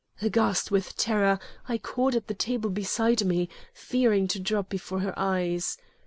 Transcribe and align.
"Aghast 0.19 0.71
with 0.71 0.97
terror, 0.97 1.37
I 1.69 1.77
caught 1.77 2.15
at 2.15 2.25
the 2.25 2.33
table 2.33 2.71
beside 2.71 3.23
me, 3.23 3.49
fearing 3.71 4.27
to 4.29 4.39
drop 4.39 4.67
before 4.67 5.01
her 5.01 5.13
eyes. 5.15 5.77